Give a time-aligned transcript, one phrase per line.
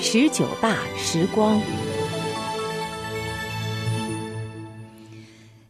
[0.00, 1.60] 十九大时光。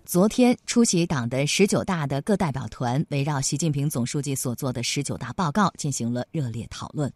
[0.04, 7.10] 昨天出席党的十九大的各代表团围绕习近平总书记所做的十九大报告进行了热烈讨论。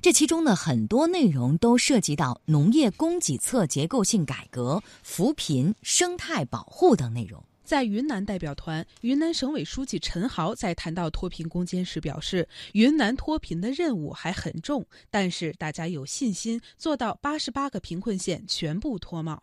[0.00, 7.44] 这其中呢，很多内容都涉及到农业供给侧结构性改革、扶贫、生态保护等内容。
[7.64, 19.42] 在云南代表团，云南省委书记陈豪在谈到脱贫攻坚时表示，云南脱贫的任务还很重，但是大家有信心做到八十八个贫困县全部脱帽。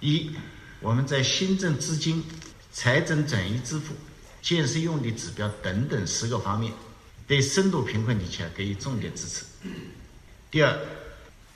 [0.00, 0.30] 一
[0.80, 2.24] 我们在行政资金、
[2.72, 3.92] 财政转移支付、
[4.40, 6.72] 建设用地指标等等十个方面，
[7.26, 9.44] 对深度贫困地区给予重点支持。
[10.50, 10.78] 第二，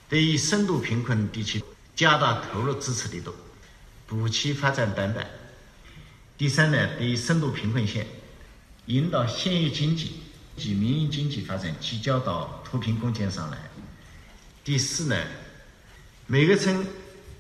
[0.09, 1.63] 对于深度贫困地区
[1.95, 3.33] 加大投入支持力度，
[4.07, 5.25] 补齐发展短板。
[6.37, 8.07] 第三呢，对深度贫困县，
[8.87, 10.21] 引导县域经济
[10.57, 13.59] 及民营经济发展聚焦到脱贫攻坚上来。
[14.65, 15.17] 第四呢，
[16.27, 16.87] 每个村。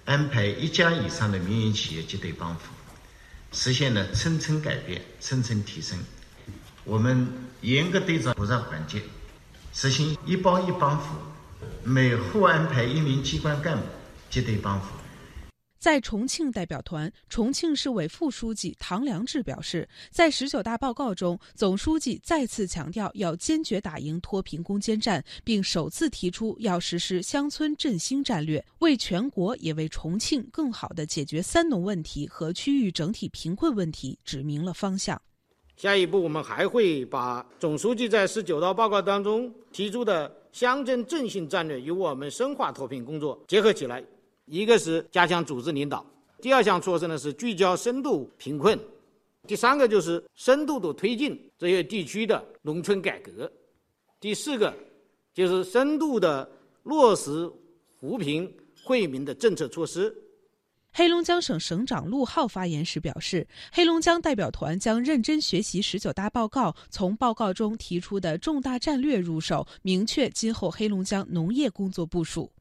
[0.05, 2.73] 安排一家以上的民营企业结对帮扶，
[3.53, 5.97] 实现了村村改变、村村提升。
[6.83, 7.29] 我们
[7.61, 9.01] 严格对照复杂环节，
[9.73, 11.15] 实行一包一帮扶，
[11.85, 13.85] 每户安排一名机关干部
[14.29, 14.89] 结对帮扶。
[15.83, 35.21] 在重庆代表团，重庆市委副书记唐良智表示，在十九大报告中，总书记再次强调要坚决打赢脱贫攻坚战，并首次提出要实施乡村振兴战略，为全国也为重庆更好地解决“三农”问题和区域整体贫困问题指明了方向。
[35.75, 44.01] 下一步，我们还会把总书记在十九大报告当中提出的乡镇振兴战略与我们深化脱贫工作结合起来。
[44.47, 46.05] 一个是加强组织领导，
[46.41, 48.79] 第二项措施呢是聚焦深度贫困，
[49.47, 53.51] 第三个就是深度的推进这些地区的农村改革，
[54.21, 54.75] 第四个
[55.33, 56.51] 就是深度的
[56.83, 57.51] 落实
[57.99, 58.53] 扶贫
[58.85, 60.15] 惠民的政策措施。
[60.95, 72.53] 黑龙江省省长陆浩发言时表示，黑龙江代表团将认真学习十九大报告，从报告中提出的重大战略入手，明确今后黑龙江农业工作部署。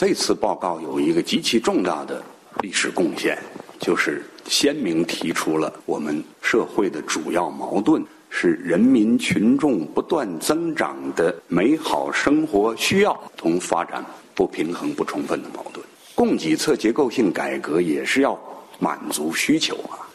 [0.00, 2.22] 这次报告有一个极其重大的
[2.62, 3.38] 历史贡献，
[3.78, 14.02] 就是鲜明提出了我们社会的主要矛盾是人民群众不断增长的美好生活需要同发展
[14.34, 15.84] 不平衡不充分的矛盾。
[16.14, 18.40] 供给侧结构性改革也是要
[18.78, 20.08] 满足需求啊。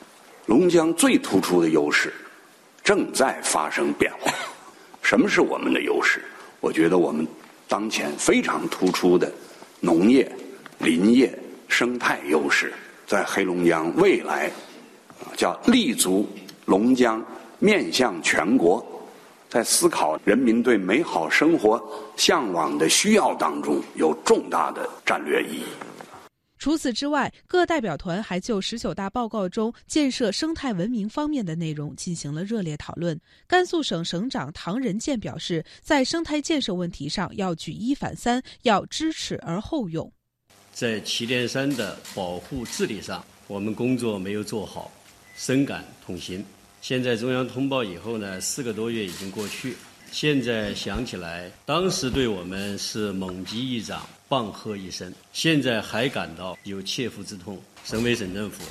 [0.47, 2.11] 龙江最突出的优势
[2.83, 4.33] 正在发生变化。
[5.03, 6.23] 什么是我们的优势？
[6.59, 7.27] 我觉得我们
[7.67, 9.31] 当前非常突出的。
[9.85, 10.29] 农业、
[10.79, 11.31] 林业、
[11.67, 12.73] 生态优势，
[13.05, 14.51] 在黑龙江未来，
[15.37, 16.27] 叫立足
[16.65, 17.23] 龙江，
[17.59, 18.83] 面向全国，
[19.47, 21.79] 在思考人民对美好生活
[22.17, 25.63] 向往的需要当中，有重大的战略意义。
[26.65, 33.21] 除此之外，各代表团还就十九大报告中建设生态文明方面的内容进行了热烈讨论。
[33.45, 40.11] 甘肃省省长唐仁健表示，在生态建设问题上要举一反三，要知耻而后勇。
[40.73, 44.91] 在祁连山的保护治理上，我们工作没有做好，
[45.35, 46.43] 深感痛心。
[46.81, 49.75] 现在中央通报以后呢，四个多月已经过去。
[50.11, 57.61] 现在想起来，当时对我们是猛击一掌、棒喝一声，现在还感到有切肤之痛。
[57.83, 58.63] 省委省政府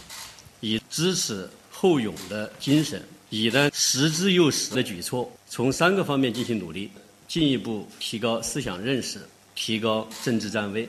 [0.60, 3.00] 以知耻后勇的精神，
[3.30, 6.90] 以呢实之又实的举措，从三个方面进行努力：
[7.28, 9.20] 进一步提高思想认识，
[9.54, 10.88] 提高政治站位，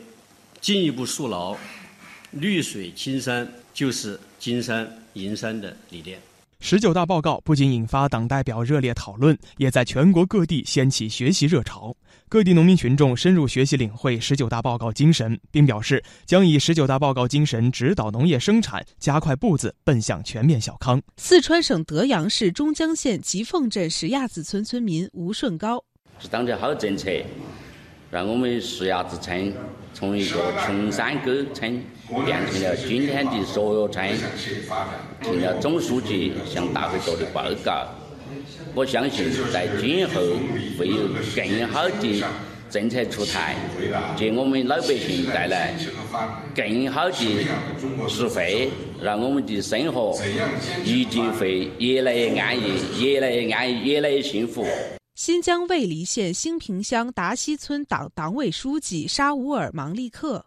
[0.62, 1.56] 进一步树牢
[2.32, 6.20] “绿水青山就是金山银山”的理念。
[6.68, 11.96] 十九大报告不仅引发党代表热烈讨论，也在全国各地掀起学习热潮。
[12.28, 21.00] 各地农民群众深入学习领会十九大报告精神，并表示将以十九大报告精神指导农业生产，加快步子奔向全面小康。
[21.18, 25.80] 四川省德阳市中江县吉凤镇石垭子村村民吴顺高
[26.18, 27.12] 是党的好政策。
[28.16, 29.52] 让我们石垭子村
[29.94, 31.84] 从一个穷山沟村
[32.24, 34.08] 变成了今天的所有村。
[35.22, 37.86] 听了总书记向大会做的报告，
[38.74, 40.22] 我相信在今后
[40.80, 40.96] 会有
[41.36, 42.24] 更好的
[42.70, 43.54] 政策出台，
[44.18, 45.74] 给我们老百姓带来
[46.56, 47.18] 更好的
[48.08, 48.70] 实惠，
[49.02, 50.18] 让我们的生活
[50.86, 54.66] 一定会越来越安逸，越来越安逸，越来越幸福。
[55.16, 60.46] 新疆尉犁县兴平乡达西村党党委书记沙乌尔芒利克，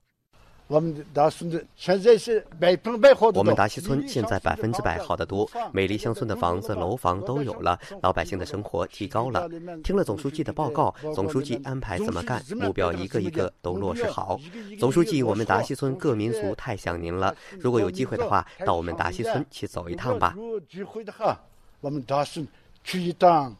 [0.66, 9.48] 我们达西村现在是百分百好的我们达西村现在百分之百好得多，美丽乡村的房子、楼房都有了，老百姓的生活提高了。
[9.82, 14.38] 听了总书记的报告，总书记安排怎么干，目标一个一个都落实好。
[14.78, 20.34] 总书记，我们达西村各民族太想您了，如果有机会的话，到我们达西村去走一趟吧。
[20.36, 21.40] 有机会的话，
[21.80, 22.46] 我们达西
[22.84, 23.56] 去一趟。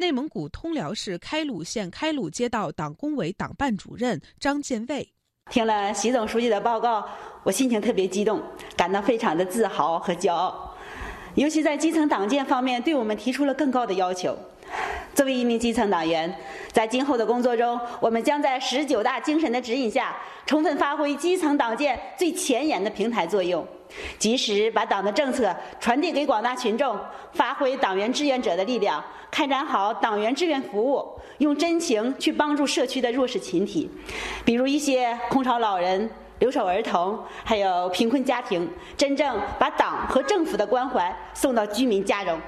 [0.00, 5.12] 内蒙古通辽市开鲁县开鲁街道党工委党办主任张建卫。
[5.50, 7.06] 听了习总书记的报告，
[7.42, 8.42] 我心情特别激动，
[8.74, 10.74] 感到非常的自豪和骄傲。
[11.34, 14.34] 尤其在基层党建方面，对我们提出了更高的要求。
[15.20, 16.34] 作为一名基层党员，
[16.72, 23.62] 在今后的工作中，我们将在十九大精神的指引下，充分发挥基层党建最前沿的平台作用，
[24.18, 26.98] 及时把党的政策传递给广大群众，
[27.34, 31.06] 发挥党员志愿者的力量，开展好党员志愿服务，
[31.36, 33.90] 用真情去帮助社区的弱势群体，
[34.42, 36.08] 比如一些空巢老人、
[36.38, 38.66] 留守儿童，还有贫困家庭，
[38.96, 42.40] 真正把党和政府的关怀送到居民家中。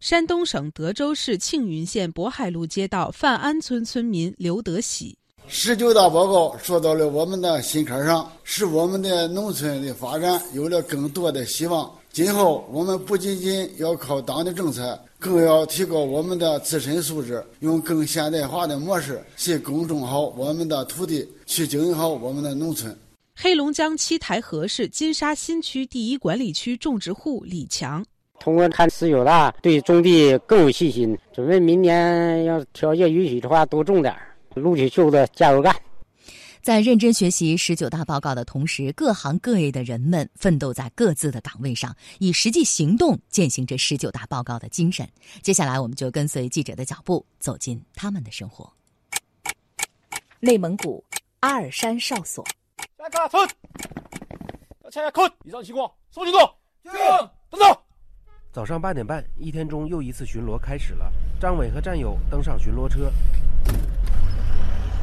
[0.00, 5.14] 山东省德州市庆云县渤海路街道范安村村民刘德喜：
[5.46, 11.94] 十九大报告说到了我们的心坎上，使我们的农村的发展有了更多的希望。
[12.10, 22.98] 今后我们不仅仅要靠党的政策，更要提高我们的自身素质，用更现代化的模式去耕种好我们的土地，去经营好我们的农村。
[23.36, 28.02] 黑龙江七台河市金沙新区第一管理区种植户李强。
[28.40, 34.16] 通过看十九大，对种地更有信心，准备明年要条件允许的话多种点
[34.54, 35.72] 撸起袖子加油干。
[36.62, 45.06] 在认真学习十九大报告的同时，各行各业的人们奋斗在各自的岗位上，以实际行动践行着十九大报告的精神。
[45.42, 48.70] 接下来，我们就跟随记者的脚步，走进他们的生活。
[50.38, 51.04] 内蒙古
[51.40, 52.42] 阿尔山哨所。
[52.98, 53.48] 下一分，
[54.90, 56.38] 查下坤，以上情况，送进度，
[57.50, 57.76] 等等。
[58.52, 61.12] 早上八点半，一天中又一次巡逻开始了。
[61.38, 63.08] 张伟和战友登上巡逻车。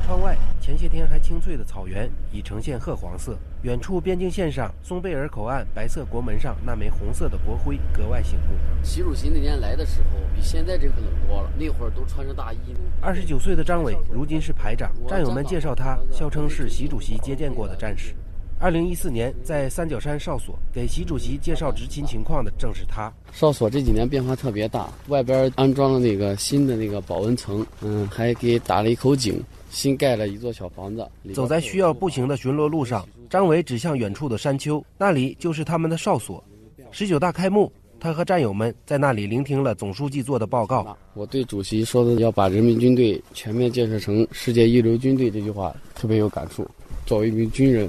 [0.06, 3.38] 窗外，前些天还青翠的草原已呈现褐黄色。
[3.62, 8.56] 远处边境线上，松贝尔口岸白色国门上那枚红色的国徽格外醒目。
[8.84, 11.50] 习主席那年来的时候，比现在这可冷多了。
[11.58, 12.58] 那会儿都穿着大衣。
[13.00, 18.14] 二十九岁的张伟如今是排长，战友们介绍他，笑称是习主席接见过的战士。
[18.60, 23.14] 二零一四年，在三角山哨所给习主席介绍执勤情况的正是他。
[23.32, 29.40] 哨所这几年变化特别大，外边安装了那个新的那个保温层，嗯，还给打了一口井，
[29.70, 31.08] 新盖了一座小房子。
[31.36, 36.44] 走在需要步行的巡逻路上，张伟指向远处的山丘，那里就是他们的哨所。
[36.90, 40.98] 十九大开幕，他和战友们在那里聆听了总书记做的报告。
[41.14, 46.68] 我对主席说的要把人民军队全面建设成世界一流军队这句话特别有感触。
[47.06, 47.88] 作为一名军人。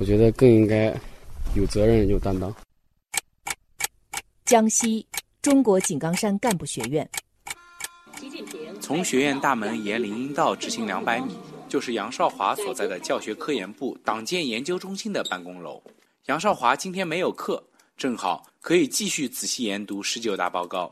[0.00, 0.86] 我觉得更应该
[1.54, 2.52] 有责任、有担当。
[4.46, 5.06] 江西
[5.42, 7.06] 中国井冈山干部学院，
[8.18, 11.36] 习近平从学院大门沿林荫道直行两百米，
[11.68, 15.82] 就是杨少华所在的教学科研部党建研究中心的办公楼。
[16.26, 17.62] 杨少华今天没有课，
[17.98, 20.90] 正好可以继续仔细研读十九大报告。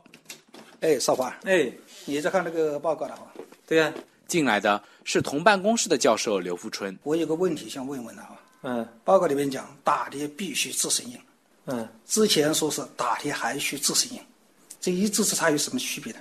[0.81, 1.73] 哎，少华，哎，
[2.05, 3.23] 你在看这个报告了吗？
[3.67, 3.91] 对呀。
[4.27, 6.95] 进来的是同办公室的教授刘富春。
[7.03, 8.37] 我有个问题想问问他啊。
[8.63, 11.19] 嗯，报告里面讲打铁必须自身硬。
[11.67, 14.21] 嗯，之前说是打铁还需自身硬，
[14.81, 16.19] 这一字之差有什么区别呢？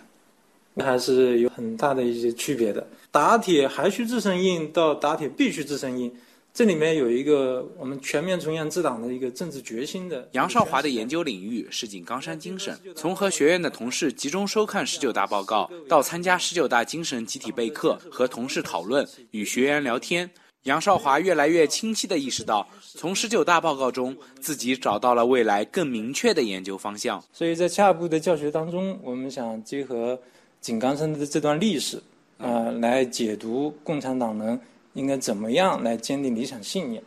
[0.84, 2.86] 还是有很大的一些区别的。
[3.10, 6.14] 打铁还需自身硬到打铁必须自身硬，
[6.54, 10.30] 这里面有一个我们全面从严治党的一个政治决心的。
[10.34, 20.30] 杨少华的研究领域是井冈山精神，从和学院的同事集中收看十九大报告，到参加十九大精神集体备课，和同事讨论，与学员聊天。
[20.68, 27.24] 杨少华越来越清晰地意识到，从十九大报告中，自己找到了未来更明确的研究方向。
[27.32, 30.20] 所以在下一步的教学当中，我们想结合
[30.60, 32.04] 井冈山的这段历史，
[32.38, 34.60] 啊，来解读共产党人
[34.92, 37.02] 应该怎么样来坚定理想信念。